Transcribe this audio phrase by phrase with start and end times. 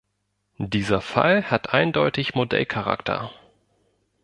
[0.57, 3.31] Dieser Fall hat eindeutig Modellcharakter.